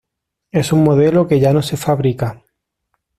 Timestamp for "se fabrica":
1.61-2.41